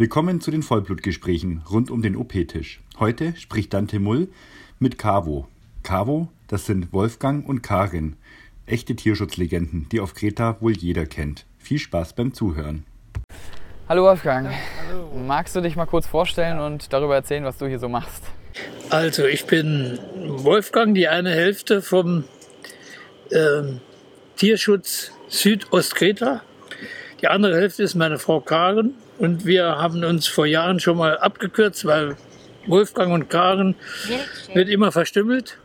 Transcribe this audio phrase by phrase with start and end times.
[0.00, 2.78] Willkommen zu den Vollblutgesprächen rund um den OP-Tisch.
[3.00, 4.28] Heute spricht Dante Mull
[4.78, 5.48] mit Cavo.
[5.82, 8.14] Cavo, das sind Wolfgang und Karin,
[8.64, 11.46] echte Tierschutzlegenden, die auf Kreta wohl jeder kennt.
[11.58, 12.84] Viel Spaß beim Zuhören.
[13.88, 14.50] Hallo Wolfgang,
[14.86, 15.10] Hallo.
[15.26, 18.22] magst du dich mal kurz vorstellen und darüber erzählen, was du hier so machst?
[18.90, 22.22] Also ich bin Wolfgang, die eine Hälfte vom
[23.30, 23.62] äh,
[24.36, 26.42] Tierschutz Südostkreta.
[27.20, 31.18] Die andere Hälfte ist meine Frau Karin und wir haben uns vor Jahren schon mal
[31.18, 32.16] abgekürzt, weil
[32.66, 33.74] Wolfgang und Karen
[34.54, 35.58] wird immer verstümmelt.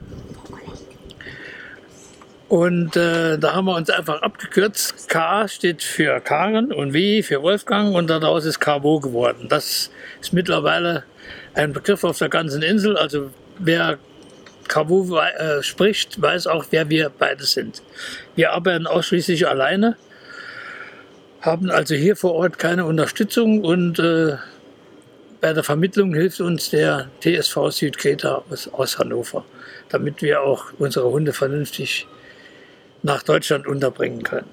[2.49, 5.09] Und äh, da haben wir uns einfach abgekürzt.
[5.09, 9.48] K steht für Karen und W für Wolfgang und daraus ist KWO geworden.
[9.49, 9.90] Das
[10.21, 11.04] ist mittlerweile
[11.55, 12.95] ein Begriff auf der ganzen Insel.
[12.95, 13.98] Also wer
[14.67, 17.81] KWO äh, spricht, weiß auch, wer wir beide sind.
[18.35, 19.98] Wir arbeiten ausschließlich alleine
[21.43, 24.38] haben also hier vor Ort keine Unterstützung und äh,
[25.41, 29.43] bei der Vermittlung hilft uns der TSV Südkreta aus, aus Hannover,
[29.90, 32.07] damit wir auch unsere Hunde vernünftig
[33.01, 34.48] nach Deutschland unterbringen können.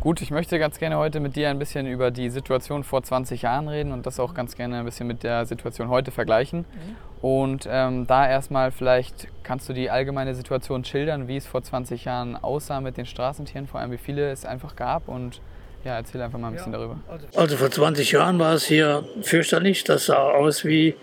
[0.00, 3.42] Gut, ich möchte ganz gerne heute mit dir ein bisschen über die Situation vor 20
[3.42, 6.60] Jahren reden und das auch ganz gerne ein bisschen mit der Situation heute vergleichen.
[6.60, 6.96] Mhm.
[7.20, 12.06] Und ähm, da erstmal vielleicht kannst du die allgemeine Situation schildern, wie es vor 20
[12.06, 15.42] Jahren aussah mit den Straßentieren, vor allem wie viele es einfach gab und
[15.84, 16.98] ja, erzähl einfach mal ein bisschen darüber.
[17.34, 19.84] Also vor 20 Jahren war es hier fürchterlich.
[19.84, 20.94] Das sah aus wie,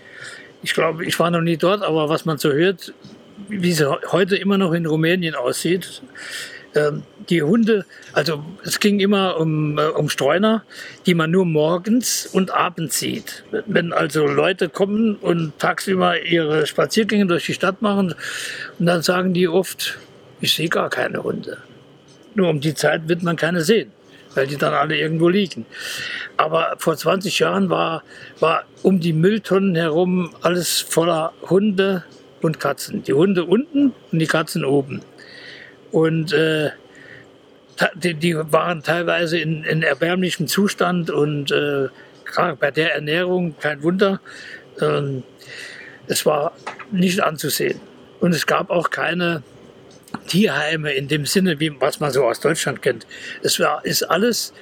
[0.63, 2.93] ich glaube, ich war noch nie dort, aber was man so hört,
[3.49, 6.01] wie es heute immer noch in Rumänien aussieht.
[6.75, 10.63] Ähm, die Hunde, also es ging immer um, äh, um Streuner,
[11.05, 13.43] die man nur morgens und abends sieht.
[13.65, 18.13] Wenn also Leute kommen und tagsüber ihre Spaziergänge durch die Stadt machen,
[18.77, 19.97] und dann sagen die oft,
[20.41, 21.57] ich sehe gar keine Hunde.
[22.35, 23.91] Nur um die Zeit wird man keine sehen
[24.35, 25.65] weil die dann alle irgendwo liegen.
[26.37, 28.03] Aber vor 20 Jahren war,
[28.39, 32.03] war um die Mülltonnen herum alles voller Hunde
[32.41, 33.03] und Katzen.
[33.03, 35.01] Die Hunde unten und die Katzen oben.
[35.91, 36.69] Und äh,
[37.95, 41.87] die, die, waren teilweise in, in erbärmlichem Zustand und äh,
[42.59, 44.21] bei der Ernährung kein Wunder.
[44.81, 45.23] Ähm,
[46.07, 46.53] es war
[46.91, 47.79] nicht anzusehen.
[48.19, 49.43] Und es gab auch keine
[50.27, 53.05] Tierheime in dem Sinne, wie was man so aus Deutschland kennt.
[53.41, 54.53] Es war, ist alles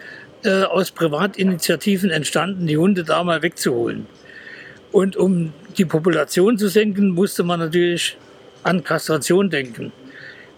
[0.44, 4.08] äh, aus Privatinitiativen entstanden, die Hunde da mal wegzuholen.
[4.92, 8.18] Und um die Population zu senken, musste man natürlich
[8.64, 9.92] an Kastration denken.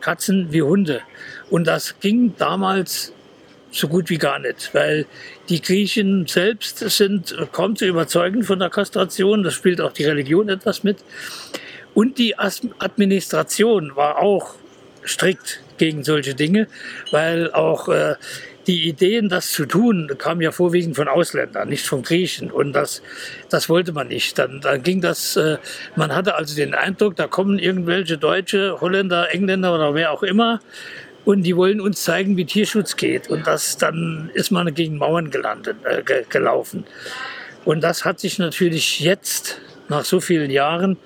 [0.02, 1.02] Katzen wie Hunde.
[1.50, 3.12] Und das ging damals
[3.72, 5.06] so gut wie gar nicht, weil
[5.50, 9.44] die Griechen selbst sind kaum zu überzeugen von der Kastration.
[9.44, 10.98] Das spielt auch die Religion etwas mit.
[11.94, 14.56] Und die Administration war auch
[15.06, 16.68] strikt gegen solche Dinge,
[17.12, 18.16] weil auch äh,
[18.68, 22.52] die Ideen, das zu tun, kamen ja vorwiegend von Ausländern, nicht von Griechen.
[22.52, 23.02] Und das,
[23.50, 24.38] das wollte man nicht.
[24.38, 25.58] Dann, dann ging das, äh,
[25.96, 30.60] man hatte also den Eindruck, da kommen irgendwelche Deutsche, Holländer, Engländer oder wer auch immer,
[31.26, 33.30] und die wollen uns zeigen, wie Tierschutz geht.
[33.30, 36.86] Und das, dann ist man gegen Mauern gelandet, äh, gelaufen.
[37.66, 40.98] Und das hat sich natürlich jetzt, nach so vielen Jahren,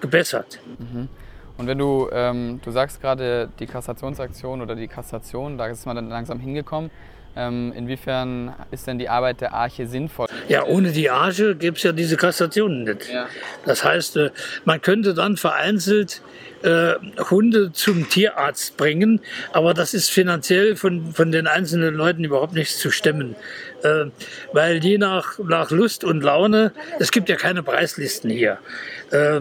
[0.00, 0.60] gebessert.
[0.78, 1.08] Mhm.
[1.58, 5.96] Und wenn du, ähm, du sagst gerade die Kassationsaktion oder die Kassation, da ist man
[5.96, 6.90] dann langsam hingekommen.
[7.34, 10.28] Ähm, inwiefern ist denn die Arbeit der Arche sinnvoll?
[10.48, 13.10] Ja, ohne die Arche gäbe es ja diese Kassationen nicht.
[13.10, 13.26] Ja.
[13.64, 14.30] Das heißt, äh,
[14.66, 16.20] man könnte dann vereinzelt
[16.62, 16.92] äh,
[17.30, 19.20] Hunde zum Tierarzt bringen,
[19.52, 23.34] aber das ist finanziell von, von den einzelnen Leuten überhaupt nichts zu stemmen.
[23.82, 24.06] Äh,
[24.52, 28.58] weil je nach, nach Lust und Laune, es gibt ja keine Preislisten hier.
[29.10, 29.40] Äh,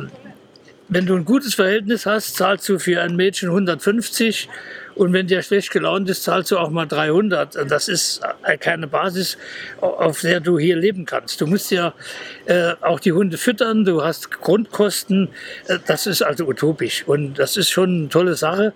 [0.91, 4.49] wenn du ein gutes Verhältnis hast, zahlst du für ein Mädchen 150
[4.93, 7.71] und wenn der schlecht gelaunt ist, zahlst du auch mal 300.
[7.71, 8.19] Das ist
[8.59, 9.37] keine Basis,
[9.79, 11.39] auf der du hier leben kannst.
[11.39, 11.93] Du musst ja
[12.45, 15.29] äh, auch die Hunde füttern, du hast Grundkosten.
[15.67, 18.73] Äh, das ist also utopisch und das ist schon eine tolle Sache,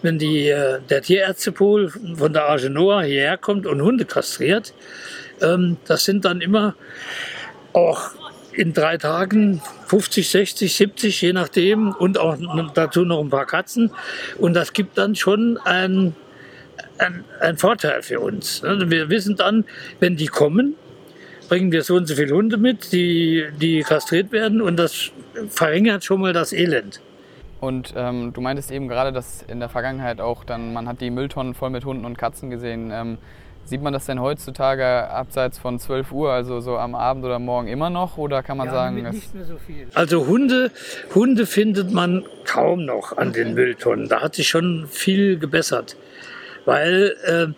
[0.00, 4.72] wenn die, äh, der Tierärztepool von der Argenoa hierher kommt und Hunde kastriert.
[5.42, 6.74] Ähm, das sind dann immer
[7.74, 8.12] auch
[8.58, 12.36] in drei Tagen 50, 60, 70, je nachdem und auch
[12.74, 13.92] dazu noch ein paar Katzen.
[14.36, 16.16] Und das gibt dann schon ein,
[16.98, 18.64] ein, ein Vorteil für uns.
[18.64, 19.64] Also wir wissen dann,
[20.00, 20.74] wenn die kommen,
[21.48, 25.12] bringen wir so und so viele Hunde mit, die, die kastriert werden und das
[25.48, 27.00] verringert schon mal das Elend.
[27.60, 31.10] Und ähm, du meintest eben gerade, dass in der Vergangenheit auch dann, man hat die
[31.10, 32.90] Mülltonnen voll mit Hunden und Katzen gesehen.
[32.92, 33.18] Ähm,
[33.68, 37.68] Sieht man das denn heutzutage abseits von 12 Uhr, also so am Abend oder morgen
[37.68, 38.16] immer noch?
[38.16, 39.86] Oder kann man ja, sagen, nicht mehr so viel.
[39.92, 40.70] Also Hunde,
[41.14, 44.08] Hunde findet man kaum noch an den Mülltonnen.
[44.08, 45.96] Da hat sich schon viel gebessert.
[46.64, 47.48] weil äh,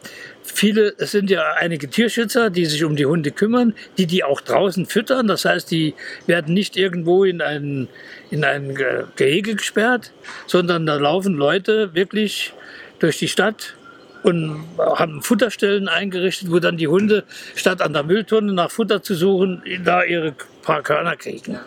[0.42, 4.40] viele, es sind ja einige Tierschützer, die sich um die Hunde kümmern, die die auch
[4.40, 5.28] draußen füttern.
[5.28, 5.94] Das heißt, die
[6.26, 7.86] werden nicht irgendwo in ein,
[8.32, 8.76] in ein
[9.14, 10.10] Gehege gesperrt,
[10.48, 12.52] sondern da laufen Leute wirklich
[12.98, 13.76] durch die Stadt
[14.22, 17.24] und haben Futterstellen eingerichtet, wo dann die Hunde
[17.54, 21.58] statt an der Mülltonne nach Futter zu suchen, da ihre paar Körner kriegen.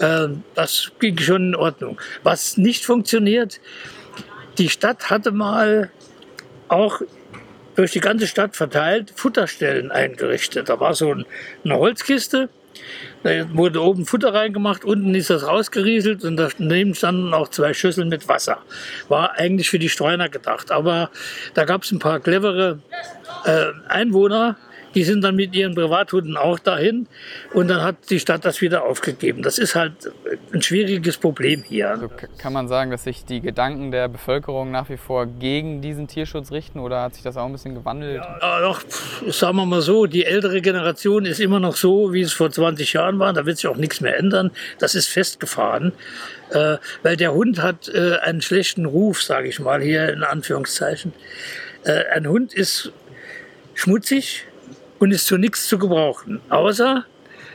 [0.00, 2.00] Ähm, das ging schon in Ordnung.
[2.22, 3.60] Was nicht funktioniert,
[4.58, 5.90] die Stadt hatte mal
[6.68, 7.00] auch
[7.76, 10.68] durch die ganze Stadt verteilt Futterstellen eingerichtet.
[10.68, 11.12] Da war so
[11.64, 12.48] eine Holzkiste,
[13.22, 18.08] da wurde oben Futter reingemacht, unten ist das rausgerieselt und daneben standen auch zwei Schüsseln
[18.08, 18.58] mit Wasser.
[19.08, 20.70] War eigentlich für die Streuner gedacht.
[20.70, 21.10] Aber
[21.54, 22.80] da gab es ein paar clevere
[23.44, 24.56] äh, Einwohner,
[24.94, 27.06] die sind dann mit ihren Privathunden auch dahin
[27.52, 29.42] und dann hat die Stadt das wieder aufgegeben.
[29.42, 29.92] Das ist halt
[30.52, 31.90] ein schwieriges Problem hier.
[31.90, 36.08] Also kann man sagen, dass sich die Gedanken der Bevölkerung nach wie vor gegen diesen
[36.08, 38.22] Tierschutz richten oder hat sich das auch ein bisschen gewandelt?
[38.40, 38.82] Ja, doch,
[39.28, 42.92] sagen wir mal so, die ältere Generation ist immer noch so, wie es vor 20
[42.92, 43.32] Jahren war.
[43.32, 44.50] Da wird sich auch nichts mehr ändern.
[44.78, 45.92] Das ist festgefahren.
[46.50, 51.12] Äh, weil der Hund hat äh, einen schlechten Ruf, sage ich mal hier in Anführungszeichen.
[51.84, 52.92] Äh, ein Hund ist
[53.74, 54.46] schmutzig,
[54.98, 56.40] und ist zu nichts zu gebrauchen.
[56.48, 57.04] Außer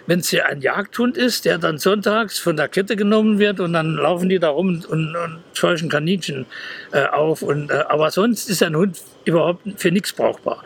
[0.09, 3.73] wenn es hier ein Jagdhund ist, der dann sonntags von der Kette genommen wird und
[3.73, 6.47] dann laufen die da rum und, und scheuchen Kaninchen
[6.91, 7.43] äh, auf.
[7.43, 10.63] Und, äh, aber sonst ist ein Hund überhaupt für nichts brauchbar.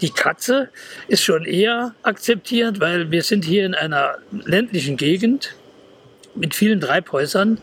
[0.00, 0.70] Die Katze
[1.08, 4.14] ist schon eher akzeptiert, weil wir sind hier in einer
[4.46, 5.54] ländlichen Gegend
[6.34, 7.58] mit vielen Treibhäusern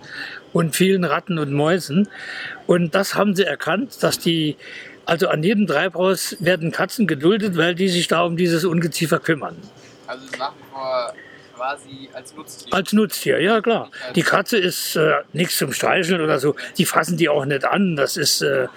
[0.52, 2.08] und vielen Ratten und Mäusen.
[2.68, 4.56] Und das haben sie erkannt, dass die
[5.06, 9.58] also an jedem Treibhaus werden Katzen geduldet, weil die sich da um dieses Ungeziefer kümmern.
[10.08, 11.14] Also nach wie vor
[11.56, 12.74] quasi als Nutztier?
[12.74, 13.92] Als Nutztier, ja klar.
[14.16, 16.56] Die Katze ist äh, nichts zum Streicheln oder so.
[16.78, 17.96] Die fassen die auch nicht an.
[17.96, 18.68] Das ist äh,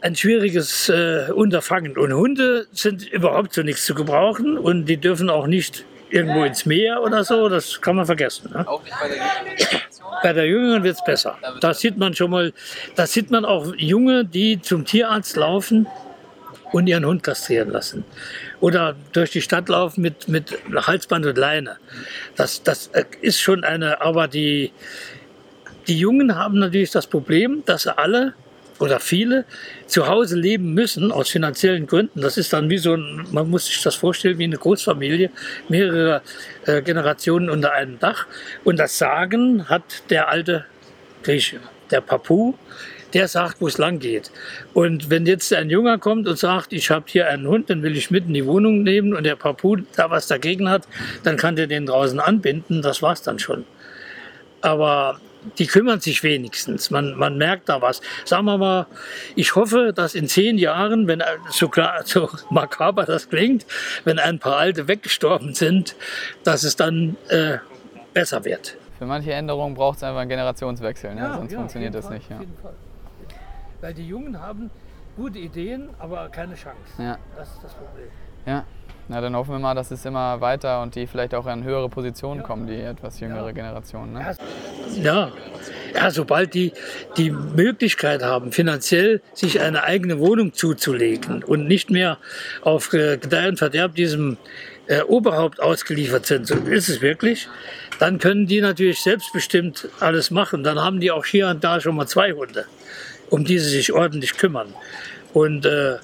[0.00, 1.96] ein schwieriges äh, Unterfangen.
[1.96, 6.64] Und Hunde sind überhaupt zu nichts zu gebrauchen und die dürfen auch nicht irgendwo ins
[6.64, 7.48] Meer oder so.
[7.48, 8.50] Das kann man vergessen.
[8.52, 8.66] Ne?
[8.66, 9.16] Auch nicht bei der
[10.24, 11.36] bei der Jüngeren wird es besser.
[11.60, 12.54] Da sieht man schon mal,
[12.96, 15.86] da sieht man auch Junge, die zum Tierarzt laufen
[16.72, 18.04] und ihren Hund kastrieren lassen.
[18.60, 21.76] Oder durch die Stadt laufen mit, mit Halsband und Leine.
[22.36, 22.90] Das, das
[23.20, 24.72] ist schon eine, aber die,
[25.88, 28.32] die Jungen haben natürlich das Problem, dass sie alle
[28.78, 29.44] oder viele
[29.86, 32.20] zu Hause leben müssen aus finanziellen Gründen.
[32.20, 35.30] Das ist dann wie so ein, man muss sich das vorstellen, wie eine Großfamilie,
[35.68, 36.22] mehrere
[36.66, 38.26] äh, Generationen unter einem Dach.
[38.64, 40.64] Und das Sagen hat der alte
[41.22, 41.60] Grieche,
[41.90, 42.54] der Papu,
[43.14, 44.32] der sagt, wo es lang geht.
[44.74, 47.96] Und wenn jetzt ein Junger kommt und sagt, ich habe hier einen Hund, den will
[47.96, 50.88] ich mit in die Wohnung nehmen und der Papu da was dagegen hat,
[51.22, 53.64] dann kann der den draußen anbinden, das war's dann schon.
[54.60, 55.20] Aber
[55.58, 56.90] die kümmern sich wenigstens.
[56.90, 58.00] Man, man merkt da was.
[58.24, 58.86] Sagen wir mal,
[59.36, 63.66] ich hoffe, dass in zehn Jahren, wenn so, klar, so makaber das klingt,
[64.04, 65.96] wenn ein paar Alte weggestorben sind,
[66.44, 67.58] dass es dann äh,
[68.12, 68.76] besser wird.
[68.98, 71.20] Für manche Änderungen braucht es einfach einen Generationswechsel, ne?
[71.20, 72.30] ja, sonst ja, funktioniert das Fall, nicht.
[72.30, 72.40] Ja.
[73.80, 74.70] Weil die Jungen haben
[75.16, 76.78] gute Ideen, aber keine Chance.
[76.98, 77.18] Ja.
[77.36, 78.08] Das ist das Problem.
[78.46, 78.64] Ja.
[79.06, 81.90] Na, dann hoffen wir mal, dass es immer weiter und die vielleicht auch an höhere
[81.90, 84.14] Positionen kommen, die etwas jüngere Generation.
[84.14, 84.34] Ne?
[85.02, 85.30] Ja.
[85.94, 86.72] ja, sobald die
[87.18, 92.16] die Möglichkeit haben, finanziell sich eine eigene Wohnung zuzulegen und nicht mehr
[92.62, 94.38] auf äh, Gedeih und Verderb diesem
[94.86, 97.48] äh, Oberhaupt ausgeliefert sind, so ist es wirklich,
[97.98, 100.64] dann können die natürlich selbstbestimmt alles machen.
[100.64, 102.64] Dann haben die auch hier und da schon mal zwei Hunde,
[103.28, 104.74] um die sie sich ordentlich kümmern.
[105.34, 105.96] Und äh,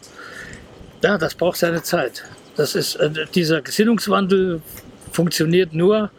[1.03, 2.25] ja, das braucht seine Zeit.
[2.57, 4.61] Das ist, äh, dieser Gesinnungswandel
[5.13, 6.11] funktioniert nur,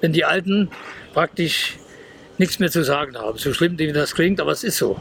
[0.00, 0.70] wenn die Alten
[1.12, 1.76] praktisch
[2.38, 3.38] nichts mehr zu sagen haben.
[3.38, 4.98] So schlimm, wie das klingt, aber es ist so.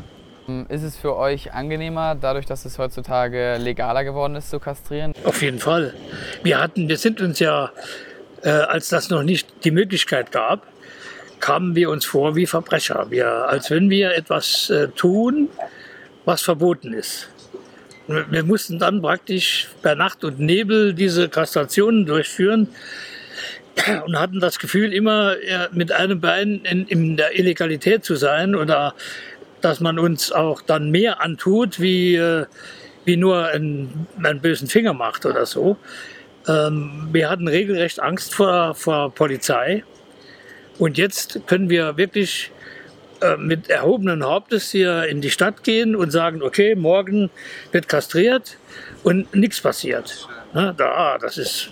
[0.48, 5.14] Ähm, ist es für euch angenehmer, dadurch, dass es heutzutage legaler geworden ist, zu kastrieren?
[5.24, 5.94] Auf jeden Fall.
[6.44, 7.72] Wir hatten, wir sind uns ja,
[8.44, 10.68] äh, als das noch nicht die Möglichkeit gab,
[11.40, 13.08] kamen wir uns vor wie Verbrecher.
[13.10, 15.50] Wir, als wenn wir etwas äh, tun,
[16.26, 17.30] was verboten ist.
[18.10, 22.68] Wir mussten dann praktisch bei Nacht und Nebel diese Kastrationen durchführen
[24.06, 25.36] und hatten das Gefühl, immer
[25.72, 28.96] mit einem Bein in, in der Illegalität zu sein oder
[29.62, 32.46] dass man uns auch dann mehr antut, wie, äh,
[33.06, 35.78] wie nur einen, einen bösen Finger macht oder so.
[36.48, 39.84] Ähm, wir hatten regelrecht Angst vor, vor Polizei.
[40.78, 42.52] Und jetzt können wir wirklich
[43.22, 47.30] äh, mit erhobenen Hauptes hier in die Stadt gehen und sagen, okay, morgen
[47.72, 48.58] wird kastriert
[49.04, 50.28] und nichts passiert.
[50.54, 50.74] Ne?
[50.78, 51.72] Da, das ist,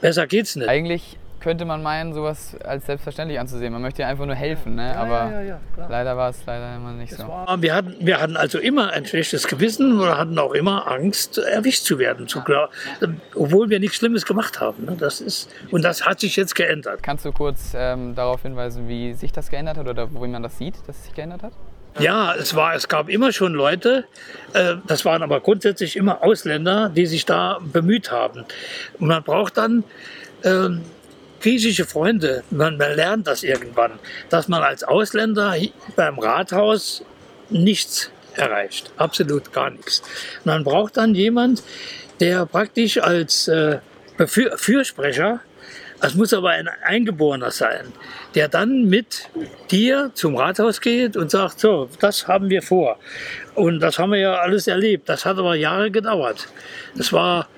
[0.00, 0.68] besser geht's nicht.
[0.68, 3.72] Eigentlich könnte man meinen, sowas als selbstverständlich anzusehen.
[3.72, 4.96] Man möchte ja einfach nur helfen, ne?
[4.96, 5.88] aber ja, ja, klar.
[5.90, 7.26] leider war es leider immer nicht so.
[7.26, 11.38] War, wir, hatten, wir hatten also immer ein schlechtes Gewissen oder hatten auch immer Angst,
[11.38, 12.70] erwischt zu werden, zu klar,
[13.34, 14.84] obwohl wir nichts Schlimmes gemacht haben.
[14.84, 14.96] Ne?
[14.98, 17.02] Das ist, und das hat sich jetzt geändert.
[17.02, 20.58] Kannst du kurz ähm, darauf hinweisen, wie sich das geändert hat oder wo man das
[20.58, 21.52] sieht, dass es sich geändert hat?
[21.98, 24.04] Ja, es, war, es gab immer schon Leute,
[24.52, 28.44] äh, das waren aber grundsätzlich immer Ausländer, die sich da bemüht haben.
[28.98, 29.82] Und man braucht dann
[30.42, 30.68] äh,
[31.40, 32.44] griechische Freunde.
[32.50, 35.54] Man, man lernt das irgendwann, dass man als Ausländer
[35.96, 37.04] beim Rathaus
[37.48, 38.92] nichts erreicht.
[38.96, 40.02] Absolut gar nichts.
[40.44, 41.62] Man braucht dann jemand,
[42.20, 43.78] der praktisch als äh,
[44.16, 45.40] Für Fürsprecher
[46.02, 47.92] es muss aber ein Eingeborener sein,
[48.34, 49.28] der dann mit
[49.70, 52.98] dir zum Rathaus geht und sagt, so, das haben wir vor.
[53.54, 55.10] Und das haben wir ja alles erlebt.
[55.10, 56.48] Das hat aber Jahre gedauert.
[56.96, 57.48] Das war,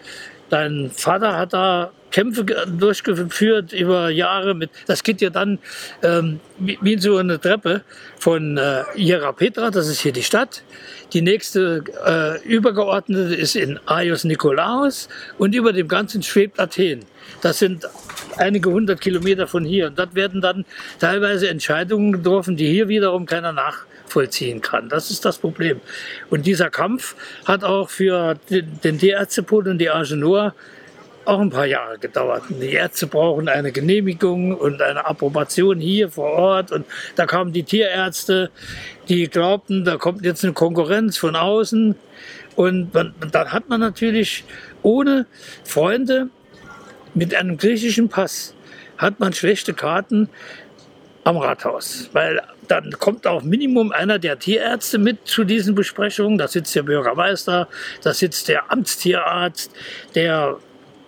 [0.51, 5.59] dein Vater hat da Kämpfe durchgeführt über Jahre mit, das geht ja dann
[6.03, 7.83] ähm, wie, so eine Treppe
[8.19, 10.63] von äh, Iera Petra, das ist hier die Stadt.
[11.13, 17.05] Die nächste äh, übergeordnete ist in Aios Nikolaos und über dem Ganzen schwebt Athen.
[17.43, 17.87] Das sind
[18.37, 19.89] einige hundert Kilometer von hier.
[19.89, 20.65] Und dort werden dann
[20.99, 24.89] teilweise Entscheidungen getroffen, die hier wiederum keiner nachvollziehen kann.
[24.89, 25.81] Das ist das Problem.
[26.31, 27.15] Und dieser Kampf
[27.45, 30.55] hat auch für den Tierärztepol und die Argenoa
[31.25, 32.45] auch ein paar Jahre gedauert.
[32.49, 36.73] Die Ärzte brauchen eine Genehmigung und eine Approbation hier vor Ort.
[36.73, 36.87] Und
[37.17, 38.51] da kamen die Tierärzte,
[39.09, 41.95] die glaubten, da kommt jetzt eine Konkurrenz von außen.
[42.57, 44.45] Und man, dann hat man natürlich
[44.83, 45.27] ohne
[45.65, 46.29] Freunde
[47.15, 48.55] mit einem griechischen Pass
[48.99, 50.29] hat man schlechte Karten
[51.25, 56.39] am Rathaus, weil dann kommt auch Minimum einer der Tierärzte mit zu diesen Besprechungen.
[56.39, 57.69] Da sitzt der Bürgermeister,
[58.03, 59.73] da sitzt der Amtstierarzt,
[60.15, 60.59] der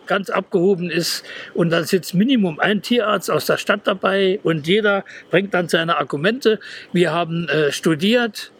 [0.06, 1.24] ganz abgehoben ist.
[1.54, 5.96] Und dann sitzt Minimum ein Tierarzt aus der Stadt dabei und jeder bringt dann seine
[5.96, 6.60] Argumente.
[6.92, 8.52] Wir haben äh, studiert,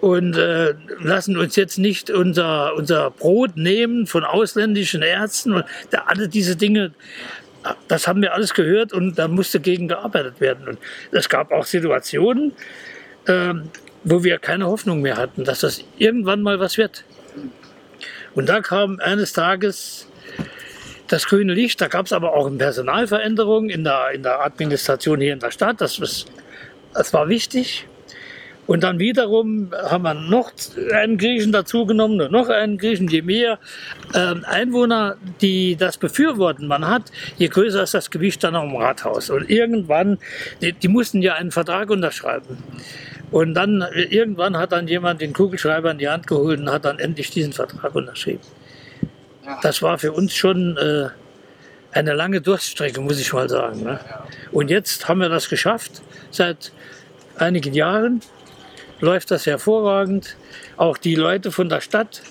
[0.00, 5.52] und äh, lassen uns jetzt nicht unser, unser Brot nehmen von ausländischen Ärzten.
[5.52, 6.92] Und da, alle diese Dinge,
[7.88, 10.68] das haben wir alles gehört und da musste gegen gearbeitet werden.
[10.68, 10.78] Und
[11.12, 12.52] es gab auch Situationen,
[13.26, 13.54] äh,
[14.04, 17.04] wo wir keine Hoffnung mehr hatten, dass das irgendwann mal was wird.
[18.34, 20.06] Und da kam eines Tages
[21.12, 25.20] das grüne Licht, da gab es aber auch eine Personalveränderung in der, in der Administration
[25.20, 25.80] hier in der Stadt.
[25.80, 26.00] Das,
[26.94, 27.86] das war wichtig.
[28.70, 30.52] Und dann wiederum haben wir noch
[30.92, 33.08] einen Griechen dazugenommen und noch einen Griechen.
[33.08, 33.58] Je mehr
[34.14, 38.76] äh, Einwohner, die das befürworten man hat, je größer ist das Gewicht dann auch im
[38.76, 39.28] Rathaus.
[39.28, 40.18] Und irgendwann,
[40.62, 42.58] die, die mussten ja einen Vertrag unterschreiben.
[43.32, 47.00] Und dann irgendwann hat dann jemand den Kugelschreiber in die Hand geholt und hat dann
[47.00, 48.40] endlich diesen Vertrag unterschrieben.
[49.62, 51.08] Das war für uns schon äh,
[51.92, 53.82] eine lange Durststrecke, muss ich mal sagen.
[53.82, 54.00] Ne?
[54.52, 56.72] Und jetzt haben wir das geschafft seit
[57.36, 58.22] einigen Jahren
[59.00, 60.36] läuft das hervorragend.
[60.76, 62.22] Auch die Leute von der Stadt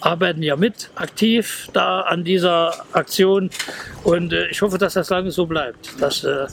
[0.00, 3.50] arbeiten ja mit aktiv da an dieser Aktion.
[4.04, 6.00] Und äh, ich hoffe, dass das lange so bleibt.
[6.00, 6.46] Dass äh,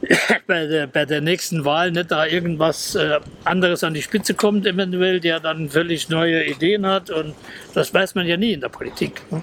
[0.46, 4.66] bei, der, bei der nächsten Wahl nicht da irgendwas äh, anderes an die Spitze kommt,
[4.66, 7.10] eventuell, der dann völlig neue Ideen hat.
[7.10, 7.34] Und
[7.74, 9.20] das weiß man ja nie in der Politik.
[9.30, 9.42] Ne?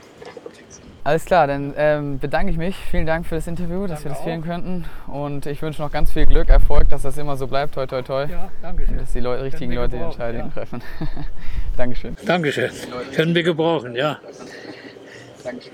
[1.05, 2.75] Alles klar, dann ähm, bedanke ich mich.
[2.89, 4.85] Vielen Dank für das Interview, dass danke wir das führen könnten.
[5.05, 7.75] Und ich wünsche noch ganz viel Glück, Erfolg, dass das immer so bleibt.
[7.75, 8.25] Toi, toi, toi.
[8.25, 8.97] Ja, danke schön.
[8.97, 10.51] Dass die Leu richtigen Leute die Entscheidungen ja.
[10.51, 10.81] treffen.
[11.77, 12.17] Dankeschön.
[12.25, 12.71] Dankeschön.
[13.13, 14.19] Können wir gebrauchen, ja.
[15.43, 15.73] Dankeschön.